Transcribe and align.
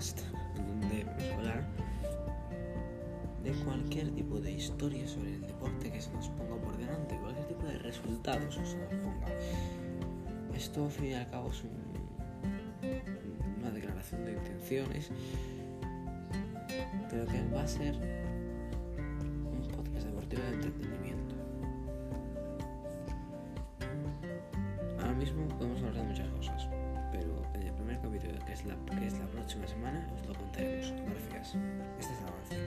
podcast 0.00 0.20
en 0.56 0.66
donde 0.66 1.04
hablar 1.34 1.62
de 3.44 3.52
cualquier 3.64 4.10
tipo 4.12 4.40
de 4.40 4.52
historia 4.52 5.06
sobre 5.06 5.34
el 5.34 5.42
deporte 5.42 5.92
que 5.92 6.00
se 6.00 6.10
nos 6.12 6.28
ponga 6.30 6.56
por 6.56 6.74
delante, 6.78 7.18
cualquier 7.18 7.46
tipo 7.46 7.66
de 7.66 7.78
resultados 7.80 8.56
que 8.56 8.64
se 8.64 8.78
nos 8.78 8.88
ponga. 8.88 9.26
Esto, 10.54 10.86
al 10.86 10.90
fin 10.90 11.04
y 11.06 11.14
al 11.14 11.26
cabo, 11.28 11.50
es 11.50 11.62
una 13.58 13.70
declaración 13.72 14.24
de 14.24 14.32
intenciones, 14.32 15.10
pero 17.10 17.26
que 17.26 17.42
va 17.54 17.62
a 17.62 17.68
ser 17.68 17.94
un 17.94 19.68
podcast 19.76 20.06
deportivo 20.06 20.42
de 20.42 20.54
entretenimiento. 20.54 21.34
Ahora 24.98 25.12
mismo 25.12 25.46
podemos 25.58 25.82
hablar 25.82 25.94
de 25.94 26.02
muchas 26.04 26.28
cosas 26.30 26.79
capítulo, 28.00 28.44
que 28.44 28.52
es 28.52 28.64
la, 28.64 28.74
que 28.98 29.06
es 29.06 29.18
la 29.18 29.26
próxima 29.26 29.66
semana, 29.66 30.06
os 30.14 30.26
lo 30.26 30.34
contaremos. 30.34 30.92
Gracias. 31.30 31.56
Este 31.98 32.12
es 32.12 32.20
el 32.20 32.28
avance. 32.28 32.59